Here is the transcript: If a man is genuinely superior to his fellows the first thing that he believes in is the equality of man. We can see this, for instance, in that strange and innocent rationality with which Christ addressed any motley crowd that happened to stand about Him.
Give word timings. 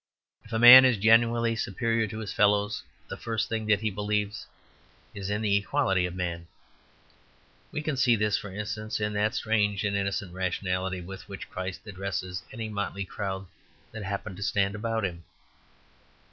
If 0.43 0.51
a 0.51 0.57
man 0.57 0.83
is 0.83 0.97
genuinely 0.97 1.55
superior 1.55 2.07
to 2.07 2.17
his 2.17 2.33
fellows 2.33 2.81
the 3.07 3.15
first 3.17 3.49
thing 3.49 3.67
that 3.67 3.81
he 3.81 3.91
believes 3.91 4.47
in 5.13 5.21
is 5.21 5.27
the 5.27 5.55
equality 5.57 6.07
of 6.07 6.15
man. 6.15 6.47
We 7.71 7.83
can 7.83 7.95
see 7.95 8.15
this, 8.15 8.35
for 8.35 8.51
instance, 8.51 8.99
in 8.99 9.13
that 9.13 9.35
strange 9.35 9.83
and 9.83 9.95
innocent 9.95 10.33
rationality 10.33 11.01
with 11.01 11.29
which 11.29 11.51
Christ 11.51 11.85
addressed 11.85 12.25
any 12.51 12.67
motley 12.67 13.05
crowd 13.05 13.45
that 13.91 14.01
happened 14.01 14.37
to 14.37 14.41
stand 14.41 14.73
about 14.73 15.05
Him. 15.05 15.23